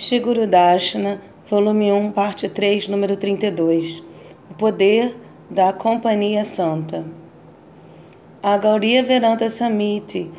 Shiguru 0.00 0.46
Darshana, 0.46 1.20
volume 1.44 1.90
1, 1.90 2.12
parte 2.12 2.48
3, 2.48 2.86
número 2.86 3.16
32. 3.16 4.00
O 4.48 4.54
poder 4.54 5.12
da 5.50 5.72
Companhia 5.72 6.44
Santa. 6.44 7.04
A 8.40 8.56
Gauriya 8.56 9.02
Vedanta 9.02 9.50
Samiti 9.50 10.30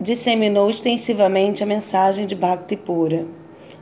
disseminou 0.00 0.68
extensivamente 0.68 1.62
a 1.62 1.66
mensagem 1.66 2.26
de 2.26 2.34
Bhakti 2.34 2.76
pura. 2.76 3.28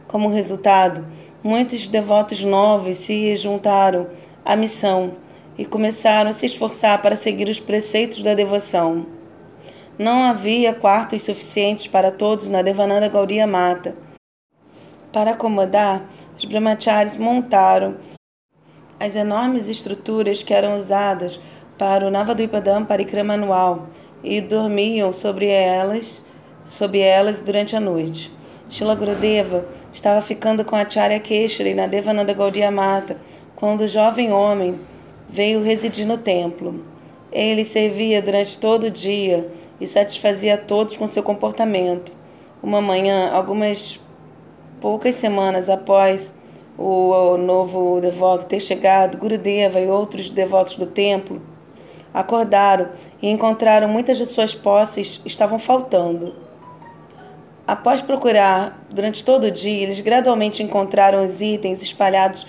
Como 0.06 0.28
resultado, 0.28 1.06
muitos 1.42 1.88
devotos 1.88 2.44
novos 2.44 2.98
se 2.98 3.34
juntaram 3.34 4.08
à 4.44 4.54
missão 4.54 5.12
e 5.56 5.64
começaram 5.64 6.28
a 6.28 6.34
se 6.34 6.44
esforçar 6.44 7.00
para 7.00 7.16
seguir 7.16 7.48
os 7.48 7.58
preceitos 7.58 8.22
da 8.22 8.34
devoção. 8.34 9.06
Não 9.98 10.24
havia 10.24 10.74
quartos 10.74 11.22
suficientes 11.22 11.86
para 11.86 12.10
todos 12.10 12.50
na 12.50 12.60
Devananda 12.60 13.08
Gauriya 13.08 13.46
Mata 13.46 14.06
para 15.12 15.32
acomodar, 15.32 16.04
os 16.36 16.44
brahmacharis 16.44 17.16
montaram 17.16 17.96
as 19.00 19.14
enormes 19.14 19.68
estruturas 19.68 20.42
que 20.42 20.52
eram 20.52 20.76
usadas 20.76 21.40
para 21.76 22.06
o 22.06 22.10
Navadvipadam 22.10 22.84
Parikrama 22.84 23.34
anual 23.34 23.86
e 24.22 24.40
dormiam 24.40 25.12
sobre 25.12 25.46
elas, 25.46 26.24
sob 26.66 26.98
elas 26.98 27.40
durante 27.40 27.76
a 27.76 27.80
noite. 27.80 28.32
Shila 28.68 28.94
Gurudeva 28.94 29.66
estava 29.92 30.20
ficando 30.20 30.64
com 30.64 30.76
Acharya 30.76 31.20
Keshari 31.20 31.74
na 31.74 31.86
Devananda 31.86 32.34
Gaudiya 32.34 32.70
Mata 32.70 33.16
quando 33.56 33.82
o 33.82 33.88
jovem 33.88 34.32
homem 34.32 34.78
veio 35.28 35.62
residir 35.62 36.06
no 36.06 36.18
templo. 36.18 36.84
Ele 37.30 37.64
servia 37.64 38.20
durante 38.20 38.58
todo 38.58 38.84
o 38.84 38.90
dia 38.90 39.50
e 39.80 39.86
satisfazia 39.86 40.54
a 40.54 40.58
todos 40.58 40.96
com 40.96 41.06
seu 41.06 41.22
comportamento. 41.22 42.12
Uma 42.62 42.80
manhã, 42.80 43.30
algumas 43.30 44.00
Poucas 44.80 45.16
semanas 45.16 45.68
após 45.68 46.34
o 46.78 47.36
novo 47.36 48.00
devoto 48.00 48.46
ter 48.46 48.60
chegado, 48.60 49.18
Gurudeva 49.18 49.80
e 49.80 49.88
outros 49.88 50.30
devotos 50.30 50.76
do 50.76 50.86
templo 50.86 51.42
acordaram 52.14 52.90
e 53.20 53.28
encontraram 53.28 53.88
muitas 53.88 54.16
de 54.16 54.26
suas 54.26 54.54
posses 54.54 55.20
estavam 55.24 55.58
faltando. 55.58 56.34
Após 57.66 58.00
procurar 58.00 58.86
durante 58.88 59.24
todo 59.24 59.44
o 59.44 59.50
dia, 59.50 59.82
eles 59.82 60.00
gradualmente 60.00 60.62
encontraram 60.62 61.22
os 61.22 61.40
itens 61.40 61.82
espalhados 61.82 62.46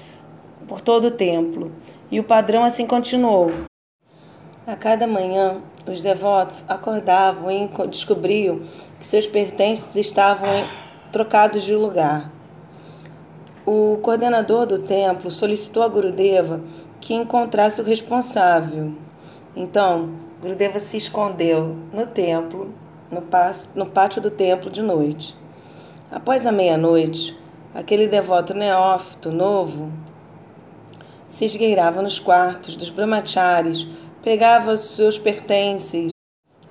por 0.67 0.79
todo 0.81 1.07
o 1.07 1.11
templo, 1.11 1.71
e 2.11 2.19
o 2.19 2.23
padrão 2.23 2.63
assim 2.63 2.85
continuou. 2.85 3.51
A 4.65 4.75
cada 4.75 5.07
manhã, 5.07 5.61
os 5.85 6.01
devotos 6.01 6.63
acordavam 6.67 7.51
e 7.51 7.67
descobriam 7.87 8.61
que 8.99 9.07
seus 9.07 9.25
pertences 9.25 9.95
estavam 9.95 10.47
em 10.47 10.88
trocados 11.11 11.63
de 11.63 11.75
lugar. 11.75 12.31
O 13.65 13.97
coordenador 13.97 14.65
do 14.65 14.79
templo 14.79 15.29
solicitou 15.29 15.83
a 15.83 15.87
Gurudeva 15.87 16.61
que 16.99 17.13
encontrasse 17.13 17.81
o 17.81 17.83
responsável. 17.83 18.93
Então, 19.55 20.11
Gurudeva 20.41 20.79
se 20.79 20.97
escondeu 20.97 21.75
no 21.93 22.05
templo, 22.07 22.73
no, 23.11 23.85
pátio 23.85 24.21
do 24.21 24.31
templo 24.31 24.69
de 24.69 24.81
noite. 24.81 25.35
Após 26.11 26.45
a 26.45 26.51
meia-noite, 26.51 27.37
aquele 27.73 28.07
devoto 28.07 28.53
neófito 28.53 29.31
novo 29.31 29.91
se 31.27 31.45
esgueirava 31.45 32.01
nos 32.01 32.19
quartos 32.19 32.75
dos 32.75 32.89
brahmacharis, 32.89 33.87
pegava 34.23 34.75
seus 34.77 35.19
pertences 35.19 36.09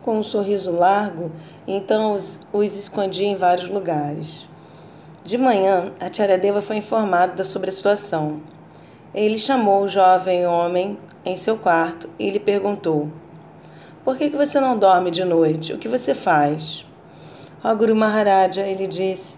com 0.09 0.20
um 0.20 0.23
sorriso 0.23 0.73
largo 0.73 1.31
então 1.67 2.14
os, 2.14 2.41
os 2.51 2.75
escondia 2.78 3.27
em 3.27 3.37
vários 3.37 3.69
lugares. 3.69 4.48
De 5.23 5.37
manhã, 5.37 5.92
a 6.00 6.11
Charadeva 6.11 6.62
foi 6.62 6.77
informada 6.77 7.45
sobre 7.45 7.69
a 7.69 7.73
situação. 7.75 8.41
Ele 9.15 9.39
chamou 9.39 9.83
o 9.83 9.89
jovem 9.91 10.47
homem 10.47 10.97
em 11.27 11.37
seu 11.37 11.59
quarto 11.59 12.09
e 12.19 12.31
lhe 12.31 12.41
perguntou: 12.41 13.10
Por 14.03 14.16
que, 14.16 14.31
que 14.31 14.37
você 14.38 14.59
não 14.59 14.78
dorme 14.78 15.10
de 15.10 15.27
noite? 15.27 15.75
O 15.75 15.78
que 15.78 15.88
você 15.88 16.15
faz? 16.15 16.87
Ó 17.62 17.75
Guru 17.75 17.94
Maharaja, 17.94 18.62
ele 18.62 18.87
disse: 18.87 19.37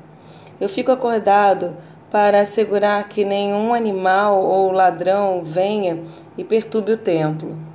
Eu 0.60 0.68
fico 0.68 0.92
acordado 0.92 1.76
para 2.12 2.42
assegurar 2.42 3.08
que 3.08 3.24
nenhum 3.24 3.74
animal 3.74 4.40
ou 4.40 4.70
ladrão 4.70 5.42
venha 5.42 5.98
e 6.38 6.44
perturbe 6.44 6.92
o 6.92 6.96
templo. 6.96 7.69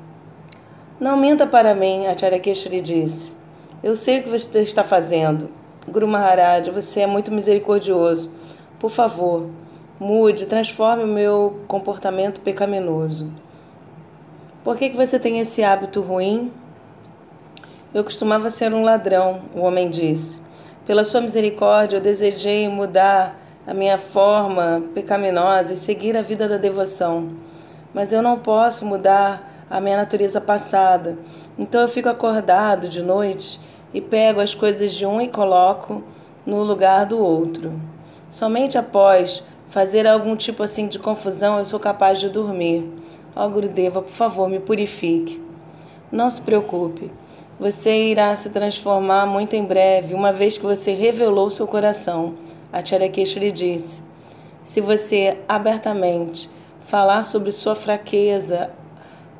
Não 0.97 1.17
minta 1.17 1.45
para 1.45 1.75
mim, 1.75 2.07
Acharya 2.07 2.41
lhe 2.67 2.79
disse. 2.79 3.33
Eu 3.83 3.97
sei 3.97 4.19
o 4.19 4.23
que 4.23 4.29
você 4.29 4.61
está 4.61 4.81
fazendo. 4.81 5.49
Guru 5.89 6.07
Maharaj, 6.07 6.69
você 6.69 7.01
é 7.01 7.07
muito 7.07 7.33
misericordioso. 7.33 8.31
Por 8.79 8.89
favor, 8.89 9.49
mude, 9.99 10.45
transforme 10.45 11.03
o 11.03 11.07
meu 11.07 11.59
comportamento 11.67 12.39
pecaminoso. 12.39 13.29
Por 14.63 14.77
que, 14.77 14.89
que 14.89 14.95
você 14.95 15.19
tem 15.19 15.39
esse 15.39 15.65
hábito 15.65 15.99
ruim? 15.99 16.49
Eu 17.93 18.01
costumava 18.05 18.49
ser 18.49 18.73
um 18.73 18.81
ladrão, 18.81 19.41
o 19.53 19.63
homem 19.63 19.89
disse. 19.89 20.39
Pela 20.85 21.03
sua 21.03 21.19
misericórdia, 21.19 21.97
eu 21.97 22.01
desejei 22.01 22.69
mudar 22.69 23.37
a 23.67 23.73
minha 23.73 23.97
forma 23.97 24.81
pecaminosa 24.93 25.73
e 25.73 25.77
seguir 25.77 26.15
a 26.15 26.21
vida 26.21 26.47
da 26.47 26.55
devoção. 26.55 27.31
Mas 27.93 28.13
eu 28.13 28.21
não 28.21 28.39
posso 28.39 28.85
mudar 28.85 29.54
a 29.69 29.79
minha 29.79 29.97
natureza 29.97 30.39
passada. 30.39 31.17
Então 31.57 31.81
eu 31.81 31.87
fico 31.87 32.09
acordado 32.09 32.87
de 32.87 33.01
noite 33.01 33.59
e 33.93 34.01
pego 34.01 34.39
as 34.39 34.53
coisas 34.53 34.93
de 34.93 35.05
um 35.05 35.21
e 35.21 35.27
coloco 35.27 36.03
no 36.45 36.63
lugar 36.63 37.05
do 37.05 37.17
outro. 37.17 37.73
Somente 38.29 38.77
após 38.77 39.43
fazer 39.67 40.07
algum 40.07 40.35
tipo 40.35 40.63
assim 40.63 40.87
de 40.87 40.99
confusão 40.99 41.57
eu 41.57 41.65
sou 41.65 41.79
capaz 41.79 42.19
de 42.19 42.29
dormir. 42.29 42.89
Ó 43.35 43.45
oh, 43.45 43.49
Gurudeva, 43.49 44.01
por 44.01 44.11
favor, 44.11 44.49
me 44.49 44.59
purifique. 44.59 45.43
Não 46.11 46.29
se 46.29 46.41
preocupe. 46.41 47.11
Você 47.59 48.09
irá 48.11 48.35
se 48.35 48.49
transformar 48.49 49.25
muito 49.25 49.55
em 49.55 49.63
breve, 49.63 50.13
uma 50.13 50.33
vez 50.33 50.57
que 50.57 50.65
você 50.65 50.91
revelou 50.91 51.49
seu 51.49 51.65
coração. 51.65 52.35
A 52.71 52.83
Charakesha 52.83 53.39
lhe 53.39 53.51
disse: 53.51 54.01
Se 54.63 54.81
você 54.81 55.37
abertamente 55.47 56.49
falar 56.81 57.23
sobre 57.23 57.51
sua 57.51 57.75
fraqueza, 57.75 58.71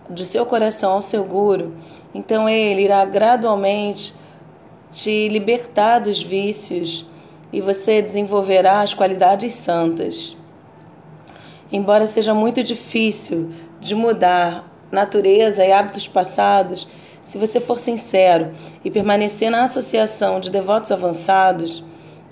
de 0.10 0.26
seu 0.26 0.46
coração 0.46 0.92
ao 0.92 1.02
seu 1.02 1.24
guru, 1.24 1.74
então 2.14 2.48
ele 2.48 2.84
irá 2.84 3.04
gradualmente 3.06 4.14
te 4.92 5.28
libertar 5.28 6.00
dos 6.00 6.22
vícios 6.22 7.06
e 7.52 7.60
você 7.62 8.02
desenvolverá 8.02 8.82
as 8.82 8.94
qualidades 8.94 9.54
santas. 9.54 10.38
Embora 11.72 12.08
seja 12.08 12.34
muito 12.34 12.64
difícil 12.64 13.52
de 13.80 13.96
mudar 13.96 14.72
natureza 14.92 15.66
e 15.66 15.72
hábitos 15.72 16.08
passados, 16.08 16.88
se 17.24 17.38
você 17.38 17.60
for 17.60 17.78
sincero 17.78 18.52
e 18.84 18.92
permanecer 18.92 19.50
na 19.50 19.64
associação 19.64 20.40
de 20.40 20.52
devotos 20.52 20.92
avançados, 20.92 21.84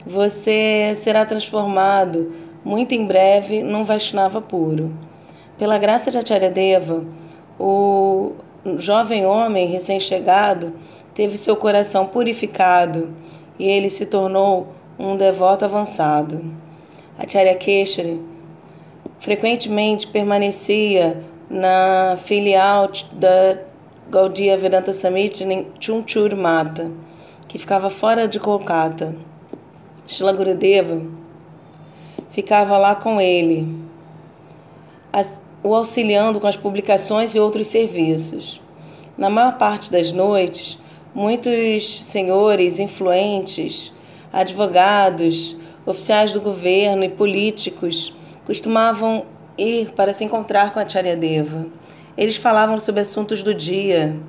você 0.06 0.96
será 0.96 1.26
transformado 1.26 2.32
muito 2.64 2.94
em 2.94 3.06
breve 3.06 3.64
num 3.64 3.84
Vaishnava 3.84 4.40
puro. 4.40 4.94
Pela 5.58 5.78
graça 5.78 6.12
de 6.12 6.18
Acharya 6.18 6.52
Deva, 6.52 7.06
o 7.66 8.34
jovem 8.78 9.26
homem 9.26 9.68
recém-chegado 9.68 10.74
teve 11.16 11.38
seu 11.38 11.56
coração 11.56 12.06
purificado 12.06 13.16
e 13.58 13.66
ele 13.66 13.90
se 13.90 14.06
tornou 14.06 14.74
um 15.00 15.16
devoto 15.16 15.64
avançado. 15.64 16.44
Acharya 17.18 17.56
Keshari 17.56 18.22
frequentemente 19.18 20.08
permanecia 20.08 21.24
na 21.50 22.18
filial 22.18 22.90
da 23.14 23.60
Gaudiya 24.10 24.58
Vedanta 24.58 24.92
Samiti 24.92 25.46
em 25.46 25.66
Chunchur 25.80 26.36
Mata, 26.36 26.92
que 27.48 27.58
ficava 27.58 27.90
fora 27.90 28.28
de 28.28 28.42
Kolkata. 28.42 29.16
Shila 30.06 30.34
Gurudeva 30.34 31.02
ficava 32.30 32.78
lá 32.78 32.94
com 32.94 33.22
ele. 33.22 33.74
O 35.64 35.74
auxiliando 35.74 36.40
com 36.40 36.48
as 36.48 36.58
publicações 36.58 37.34
e 37.34 37.40
outros 37.40 37.68
serviços. 37.68 38.62
Na 39.18 39.30
maior 39.30 39.58
parte 39.58 39.92
das 39.92 40.12
noites, 40.12 40.78
muitos 41.16 42.04
senhores 42.04 42.80
influentes, 42.80 43.94
advogados, 44.32 45.56
oficiais 45.86 46.34
do 46.34 46.42
governo 46.42 47.04
e 47.04 47.10
políticos 47.10 48.14
costumavam 48.46 49.26
ir 49.58 49.92
para 49.92 50.14
se 50.14 50.24
encontrar 50.24 50.74
com 50.74 50.80
a 50.80 50.88
Charyadeva. 50.88 51.68
Eles 52.18 52.36
falavam 52.36 52.80
sobre 52.80 53.02
assuntos 53.02 53.42
do 53.42 53.54
dia 53.54 54.20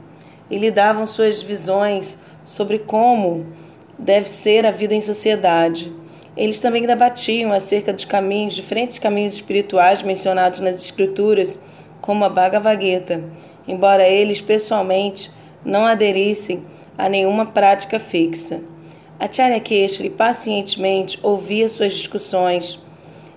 e 0.50 0.58
lhe 0.58 0.70
davam 0.70 1.06
suas 1.06 1.42
visões 1.42 2.19
sobre 2.44 2.78
como 2.78 3.46
deve 3.98 4.28
ser 4.28 4.66
a 4.66 4.70
vida 4.70 4.94
em 4.94 5.00
sociedade. 5.00 5.92
Eles 6.36 6.60
também 6.60 6.82
debatiam 6.82 7.52
acerca 7.52 7.92
dos 7.92 8.04
caminhos, 8.04 8.54
diferentes 8.54 8.98
caminhos 8.98 9.34
espirituais 9.34 10.02
mencionados 10.02 10.60
nas 10.60 10.75
Escrituras, 10.75 11.58
como 12.00 12.25
a 12.25 12.28
Bhagavad 12.28 12.84
Gita, 12.84 13.25
embora 13.69 14.06
eles 14.06 14.40
pessoalmente 14.40 15.31
não 15.64 15.86
aderissem 15.86 16.64
a 16.98 17.08
nenhuma 17.08 17.46
prática 17.46 18.00
fixa. 18.00 18.62
Acharya 19.19 19.60
Keshri 19.60 20.10
pacientemente 20.10 21.19
ouvia 21.22 21.69
suas 21.69 21.94
discussões 21.94 22.80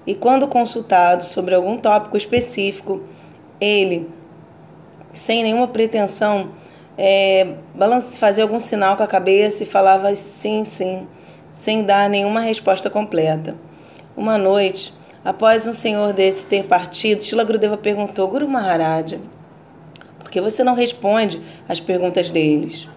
e, 0.05 0.15
quando 0.15 0.47
consultado 0.47 1.23
sobre 1.23 1.53
algum 1.53 1.77
tópico 1.77 2.17
específico, 2.17 3.03
ele, 3.61 4.09
sem 5.13 5.43
nenhuma 5.43 5.67
pretensão, 5.67 6.51
é, 6.97 7.55
fazia 8.17 8.43
algum 8.43 8.59
sinal 8.59 8.97
com 8.97 9.03
a 9.03 9.07
cabeça 9.07 9.63
e 9.63 9.67
falava 9.67 10.15
sim, 10.15 10.65
sim, 10.65 11.07
sem 11.51 11.83
dar 11.83 12.09
nenhuma 12.09 12.39
resposta 12.41 12.89
completa. 12.89 13.55
Uma 14.15 14.37
noite, 14.37 14.93
após 15.23 15.67
um 15.67 15.73
senhor 15.73 16.13
desse 16.13 16.45
ter 16.45 16.63
partido, 16.63 17.23
Shila 17.23 17.43
Grudeva 17.43 17.77
perguntou: 17.77 18.27
Guru 18.27 18.47
Maharaja, 18.47 19.19
por 20.19 20.29
que 20.29 20.41
você 20.41 20.63
não 20.63 20.75
responde 20.75 21.41
às 21.67 21.79
perguntas 21.79 22.29
deles? 22.29 22.87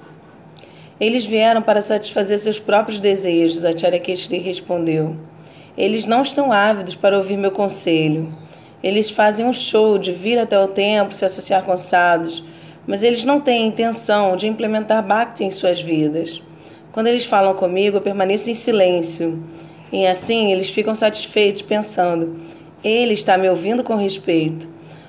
Eles 1.00 1.25
vieram 1.25 1.62
para 1.62 1.81
satisfazer 1.81 2.38
seus 2.38 2.58
próprios 2.58 3.00
desejos, 3.00 3.64
Acharya 3.64 3.99
Keshri 3.99 4.38
respondeu. 4.38 5.17
Eles 5.76 6.05
não 6.05 6.23
estão 6.23 6.53
ávidos 6.53 6.94
para 6.94 7.17
ouvir 7.17 7.38
meu 7.38 7.50
conselho. 7.50 8.31
Eles 8.82 9.11
fazem 9.11 9.46
um 9.46 9.53
show 9.53 9.96
de 9.96 10.12
vir 10.12 10.38
até 10.38 10.58
o 10.58 10.69
templo 10.69 11.14
se 11.14 11.25
associar 11.25 11.62
com 11.62 11.76
sadhus, 11.76 12.44
mas 12.87 13.03
eles 13.03 13.25
não 13.25 13.41
têm 13.41 13.67
intenção 13.67 14.37
de 14.37 14.46
implementar 14.46 15.03
bhakti 15.03 15.44
em 15.44 15.50
suas 15.50 15.81
vidas. 15.81 16.43
Quando 16.93 17.07
eles 17.07 17.25
falam 17.25 17.55
comigo, 17.55 17.99
eu 17.99 18.03
permaneço 18.03 18.51
em 18.51 18.55
silêncio. 18.55 19.43
E 19.93 20.07
assim 20.07 20.53
eles 20.53 20.71
ficam 20.71 20.95
satisfeitos, 20.95 21.63
pensando: 21.63 22.37
ele 22.83 23.15
está 23.15 23.37
me 23.39 23.49
ouvindo 23.49 23.85
com 23.85 23.95
respeito. 23.97 24.69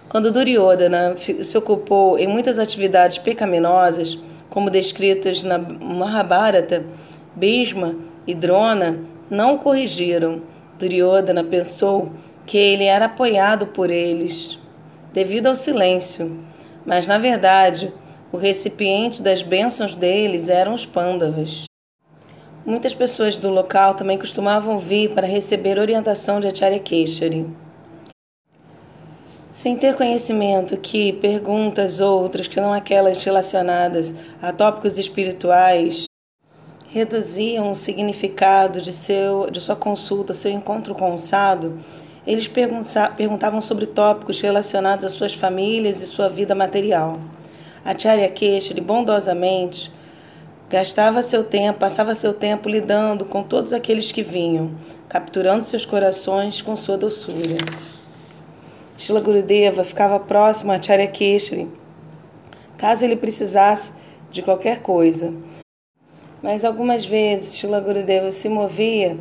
Quando 0.10 0.32
Duryodhana 0.32 1.16
se 1.18 1.58
ocupou 1.58 2.20
em 2.20 2.28
muitas 2.28 2.60
atividades 2.60 3.18
pecaminosas, 3.18 4.18
como 4.50 4.70
descritas 4.70 5.42
na 5.42 5.58
Mahabharata, 5.58 6.86
Bhisma 7.34 7.96
e 8.28 8.36
Drona 8.36 9.00
não 9.30 9.56
o 9.56 9.58
corrigiram. 9.60 10.42
Duryodhana 10.78 11.44
pensou 11.44 12.12
que 12.46 12.58
ele 12.58 12.84
era 12.84 13.06
apoiado 13.06 13.68
por 13.68 13.90
eles 13.90 14.60
devido 15.14 15.48
ao 15.48 15.56
silêncio, 15.56 16.38
mas 16.86 17.08
na 17.08 17.18
verdade 17.18 17.94
o 18.32 18.38
recipiente 18.38 19.22
das 19.22 19.42
bênçãos 19.42 19.96
deles 19.96 20.50
eram 20.50 20.74
os 20.74 20.86
Pandavas. 20.86 21.71
Muitas 22.64 22.94
pessoas 22.94 23.38
do 23.38 23.50
local 23.50 23.96
também 23.96 24.20
costumavam 24.20 24.78
vir 24.78 25.10
para 25.16 25.26
receber 25.26 25.80
orientação 25.80 26.40
de 26.40 26.46
Acharya 26.46 26.78
Keshari. 26.80 27.48
Sem 29.52 29.76
ter 29.76 29.96
conhecimento 29.96 30.78
que 30.78 31.12
perguntas 31.14 32.00
outras 32.00 32.48
que 32.48 32.62
não 32.62 32.72
aquelas 32.72 33.24
relacionadas 33.24 34.14
a 34.40 34.54
tópicos 34.54 35.00
espirituais 35.00 36.06
reduziam 36.88 37.72
o 37.72 37.76
significado 37.76 38.80
de, 38.80 38.94
seu, 38.94 39.50
de 39.50 39.60
sua 39.60 39.76
consulta, 39.76 40.36
seu 40.36 40.52
encontro 40.52 40.94
com 40.94 41.16
o 41.16 41.18
sado, 41.18 41.80
eles 42.28 42.48
perguntavam 42.48 43.60
sobre 43.60 43.88
tópicos 43.88 44.40
relacionados 44.40 45.04
às 45.04 45.14
suas 45.14 45.34
famílias 45.34 46.00
e 46.02 46.06
sua 46.06 46.30
vida 46.30 46.54
material. 46.54 47.20
Acharya 47.84 48.30
Keshari 48.30 48.82
bondosamente 48.82 49.92
gastava 50.72 51.22
seu 51.22 51.44
tempo, 51.44 51.80
passava 51.80 52.16
seu 52.16 52.34
tempo 52.34 52.70
lidando 52.70 53.26
com 53.26 53.44
todos 53.44 53.74
aqueles 53.74 54.10
que 54.10 54.24
vinham, 54.24 54.72
capturando 55.10 55.66
seus 55.66 55.84
corações 55.86 56.62
com 56.62 56.78
sua 56.78 56.98
doçura. 56.98 57.58
Shila 58.98 59.20
Gurudeva 59.20 59.84
ficava 59.84 60.18
próximo 60.18 60.72
a 60.72 60.76
Acharya 60.76 61.08
Keshri, 61.08 61.68
caso 62.78 63.04
ele 63.04 63.18
precisasse 63.18 63.92
de 64.32 64.42
qualquer 64.42 64.82
coisa. 64.82 65.34
Mas 66.42 66.64
algumas 66.64 67.06
vezes 67.06 67.58
Shila 67.58 67.82
Gurudeva 67.82 68.32
se 68.32 68.48
movia 68.48 69.18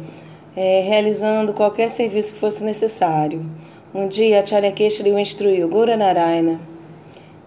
é, 0.57 0.83
realizando 0.83 1.53
qualquer 1.53 1.91
serviço 1.91 2.35
que 2.35 2.39
fosse 2.39 2.63
necessário. 2.63 3.45
Um 3.93 4.07
dia 4.07 4.41
Acharya 4.41 4.71
Keshri 4.71 5.11
o 5.11 5.19
instruiu, 5.19 5.69
Guru 5.69 5.97
Narayana, 5.97 6.61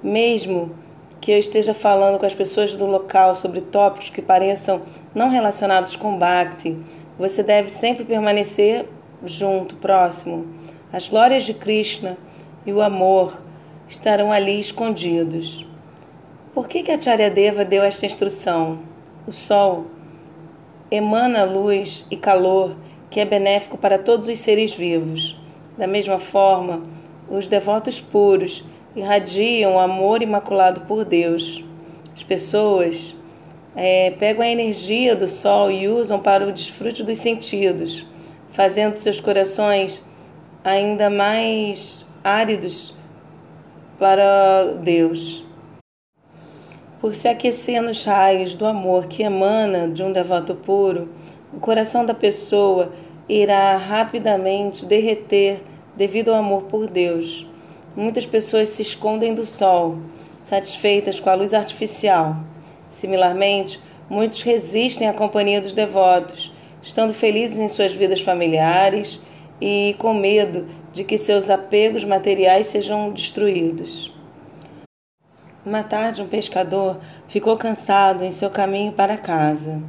mesmo 0.03 0.82
que 1.23 1.31
eu 1.31 1.39
esteja 1.39 1.73
falando 1.73 2.19
com 2.19 2.25
as 2.25 2.35
pessoas 2.35 2.75
do 2.75 2.85
local 2.85 3.33
sobre 3.33 3.61
tópicos 3.61 4.09
que 4.09 4.21
pareçam 4.21 4.81
não 5.15 5.29
relacionados 5.29 5.95
com 5.95 6.17
Bhakti, 6.17 6.77
você 7.17 7.41
deve 7.41 7.69
sempre 7.69 8.03
permanecer 8.03 8.85
junto, 9.23 9.77
próximo 9.77 10.45
as 10.91 11.07
glórias 11.07 11.43
de 11.43 11.53
Krishna 11.53 12.17
e 12.65 12.73
o 12.73 12.81
amor 12.81 13.41
estarão 13.87 14.33
ali 14.33 14.59
escondidos. 14.59 15.65
Por 16.53 16.67
que, 16.67 16.83
que 16.83 16.91
a 16.91 16.99
Charyadeva 16.99 17.63
deu 17.63 17.85
esta 17.85 18.05
instrução? 18.05 18.79
O 19.25 19.31
sol 19.31 19.85
emana 20.91 21.45
luz 21.45 22.05
e 22.11 22.17
calor 22.17 22.75
que 23.09 23.21
é 23.21 23.25
benéfico 23.25 23.77
para 23.77 23.97
todos 23.97 24.27
os 24.27 24.39
seres 24.39 24.75
vivos. 24.75 25.39
Da 25.77 25.87
mesma 25.87 26.19
forma, 26.19 26.83
os 27.29 27.47
devotos 27.47 28.01
puros 28.01 28.65
irradiam 28.95 29.79
amor 29.79 30.21
imaculado 30.21 30.81
por 30.81 31.03
Deus. 31.03 31.63
As 32.13 32.23
pessoas 32.23 33.15
é, 33.75 34.11
pegam 34.11 34.43
a 34.43 34.49
energia 34.49 35.15
do 35.15 35.27
sol 35.27 35.71
e 35.71 35.87
usam 35.87 36.19
para 36.19 36.47
o 36.47 36.51
desfrute 36.51 37.03
dos 37.03 37.17
sentidos, 37.17 38.05
fazendo 38.49 38.95
seus 38.95 39.19
corações 39.19 40.03
ainda 40.63 41.09
mais 41.09 42.05
áridos 42.23 42.93
para 43.99 44.73
Deus. 44.81 45.43
Por 46.99 47.13
se 47.13 47.27
aquecer 47.27 47.81
nos 47.81 48.05
raios 48.05 48.55
do 48.55 48.65
amor 48.65 49.07
que 49.07 49.23
emana 49.23 49.89
de 49.89 50.01
um 50.01 50.11
devoto 50.11 50.55
puro, 50.55 51.09
o 51.51 51.59
coração 51.59 52.05
da 52.05 52.13
pessoa 52.13 52.93
irá 53.27 53.75
rapidamente 53.75 54.85
derreter 54.85 55.61
devido 55.95 56.29
ao 56.29 56.39
amor 56.39 56.63
por 56.63 56.87
Deus. 56.87 57.45
Muitas 57.95 58.25
pessoas 58.25 58.69
se 58.69 58.81
escondem 58.81 59.35
do 59.35 59.45
sol, 59.45 59.99
satisfeitas 60.41 61.19
com 61.19 61.29
a 61.29 61.35
luz 61.35 61.53
artificial. 61.53 62.37
Similarmente, 62.89 63.79
muitos 64.09 64.41
resistem 64.41 65.07
à 65.07 65.13
companhia 65.13 65.61
dos 65.61 65.73
devotos, 65.73 66.51
estando 66.81 67.13
felizes 67.13 67.59
em 67.59 67.69
suas 67.69 67.93
vidas 67.93 68.19
familiares 68.19 69.21
e 69.61 69.95
com 69.99 70.13
medo 70.13 70.67
de 70.91 71.03
que 71.03 71.17
seus 71.17 71.51
apegos 71.51 72.03
materiais 72.03 72.67
sejam 72.67 73.11
destruídos. 73.11 74.11
Uma 75.63 75.83
tarde, 75.83 76.21
um 76.21 76.27
pescador 76.27 76.99
ficou 77.27 77.55
cansado 77.57 78.23
em 78.23 78.31
seu 78.31 78.49
caminho 78.49 78.91
para 78.91 79.17
casa. 79.17 79.81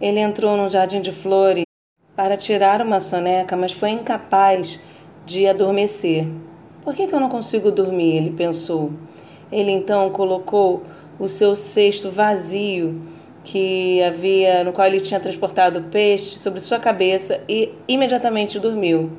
Ele 0.00 0.18
entrou 0.18 0.56
num 0.56 0.68
jardim 0.68 1.00
de 1.00 1.12
flores 1.12 1.64
para 2.16 2.36
tirar 2.36 2.82
uma 2.82 3.00
soneca, 3.00 3.56
mas 3.56 3.72
foi 3.72 3.90
incapaz 3.90 4.78
de 5.24 5.46
adormecer. 5.46 6.26
Por 6.84 6.94
que, 6.94 7.06
que 7.06 7.14
eu 7.14 7.20
não 7.20 7.30
consigo 7.30 7.70
dormir? 7.70 8.18
Ele 8.18 8.30
pensou. 8.30 8.92
Ele 9.50 9.70
então 9.70 10.10
colocou 10.10 10.82
o 11.18 11.28
seu 11.28 11.56
cesto 11.56 12.10
vazio 12.10 13.00
que 13.42 14.02
havia, 14.02 14.64
no 14.64 14.72
qual 14.72 14.86
ele 14.86 15.00
tinha 15.00 15.18
transportado 15.18 15.82
peixe, 15.82 16.38
sobre 16.38 16.60
sua 16.60 16.78
cabeça 16.78 17.40
e 17.48 17.72
imediatamente 17.88 18.58
dormiu. 18.58 19.10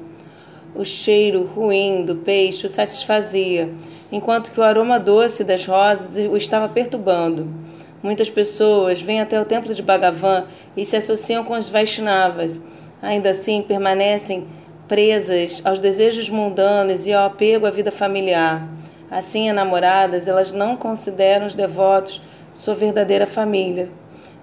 O 0.76 0.84
cheiro 0.84 1.44
ruim 1.44 2.04
do 2.06 2.18
peixe 2.18 2.68
o 2.68 2.70
satisfazia, 2.70 3.70
enquanto 4.12 4.52
que 4.52 4.60
o 4.60 4.64
aroma 4.64 5.00
doce 5.00 5.44
das 5.44 5.66
rosas 5.66 6.28
o 6.30 6.38
estava 6.38 6.70
perturbando. 6.70 7.48
Muitas 8.04 8.30
pessoas 8.30 9.02
vêm 9.02 9.22
até 9.22 9.42
o 9.42 9.46
templo 9.46 9.74
de 9.74 9.82
Bhagavan 9.82 10.46
e 10.78 10.86
se 10.86 10.98
associam 10.98 11.44
com 11.44 11.54
os 11.58 11.70
Vaishnavas. 11.70 12.62
Ainda 13.02 13.32
assim, 13.32 13.64
permanecem 13.64 14.46
presas 14.88 15.62
aos 15.65 15.80
desejos 15.80 16.30
mundanos 16.30 17.08
e 17.08 17.13
ao 17.13 17.25
apego 17.25 17.65
à 17.65 17.72
vida 17.72 17.92
familiar. 17.92 18.68
Assim, 19.10 19.50
enamoradas, 19.50 20.27
elas 20.27 20.51
não 20.51 20.75
consideram 20.75 21.46
os 21.46 21.54
devotos 21.54 22.22
sua 22.54 22.75
verdadeira 22.75 23.27
família. 23.27 23.89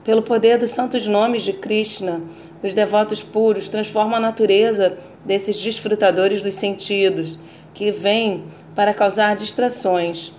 Pelo 0.04 0.22
poder 0.22 0.58
dos 0.58 0.70
santos 0.72 1.06
nomes 1.06 1.44
de 1.44 1.52
Krishna, 1.52 2.22
os 2.62 2.74
devotos 2.74 3.22
puros 3.22 3.68
transformam 3.68 4.16
a 4.16 4.20
natureza 4.20 4.98
desses 5.24 5.60
desfrutadores 5.60 6.42
dos 6.42 6.54
sentidos, 6.54 7.38
que 7.74 7.90
vêm 7.90 8.44
para 8.74 8.92
causar 8.92 9.36
distrações. 9.36 10.32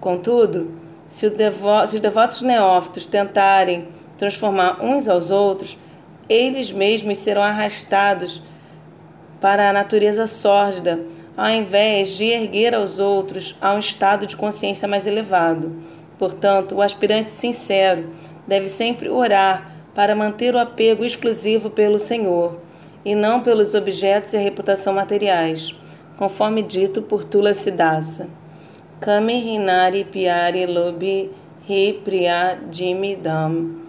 Contudo, 0.00 0.72
se, 1.06 1.28
devo 1.30 1.86
se 1.86 1.96
os 1.96 2.00
devotos 2.00 2.42
neófitos 2.42 3.06
tentarem 3.06 3.88
transformar 4.16 4.82
uns 4.82 5.08
aos 5.08 5.30
outros, 5.30 5.76
eles 6.28 6.72
mesmos 6.72 7.18
serão 7.18 7.42
arrastados 7.42 8.42
para 9.40 9.68
a 9.68 9.72
natureza 9.72 10.26
sórdida, 10.26 11.00
ao 11.36 11.50
invés 11.50 12.16
de 12.16 12.24
erguer 12.24 12.74
aos 12.74 12.98
outros 12.98 13.56
a 13.60 13.74
um 13.74 13.78
estado 13.78 14.26
de 14.26 14.36
consciência 14.36 14.88
mais 14.88 15.06
elevado. 15.06 15.76
Portanto, 16.18 16.76
o 16.76 16.82
aspirante 16.82 17.32
sincero 17.32 18.10
deve 18.46 18.68
sempre 18.68 19.08
orar 19.08 19.70
para 19.94 20.14
manter 20.14 20.54
o 20.54 20.58
apego 20.58 21.04
exclusivo 21.04 21.70
pelo 21.70 21.98
Senhor 21.98 22.58
e 23.04 23.14
não 23.14 23.40
pelos 23.40 23.74
objetos 23.74 24.32
e 24.32 24.38
reputação 24.38 24.94
materiais, 24.94 25.74
conforme 26.16 26.62
dito 26.62 27.02
por 27.02 27.24
Tulasidasa. 27.24 28.28
Kami 29.00 29.54
Hinari 29.54 30.04
Piari 30.04 30.66
Lobi 30.66 31.30
Hi 31.68 32.00
Priya 32.04 32.58
Jimidam. 32.70 33.84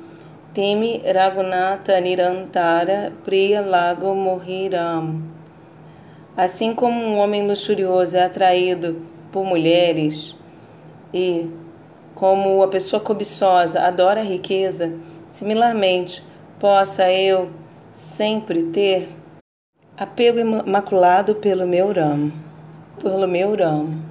Temi 0.54 1.02
Raghunatha 1.06 2.02
Nirantara 2.02 3.14
Priya 3.24 3.62
Lago 3.62 4.14
Mohriram. 4.16 5.37
Assim 6.38 6.76
como 6.76 6.96
um 7.04 7.18
homem 7.18 7.48
luxurioso 7.48 8.16
é 8.16 8.24
atraído 8.24 9.02
por 9.32 9.44
mulheres 9.44 10.36
e 11.12 11.50
como 12.14 12.62
a 12.62 12.68
pessoa 12.68 13.00
cobiçosa 13.00 13.82
adora 13.82 14.20
a 14.20 14.24
riqueza, 14.24 14.94
similarmente 15.32 16.24
possa 16.60 17.12
eu 17.12 17.50
sempre 17.92 18.66
ter 18.66 19.10
apego 19.98 20.38
imaculado 20.40 21.34
pelo 21.34 21.66
meu 21.66 21.92
ramo, 21.92 22.32
pelo 23.02 23.28
meu 23.28 23.56
ramo. 23.56 24.07